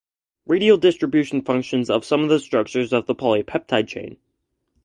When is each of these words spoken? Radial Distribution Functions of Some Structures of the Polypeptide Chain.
Radial 0.47 0.77
Distribution 0.77 1.43
Functions 1.43 1.87
of 1.87 2.03
Some 2.03 2.27
Structures 2.39 2.91
of 2.91 3.05
the 3.05 3.13
Polypeptide 3.13 3.87
Chain. 3.87 4.17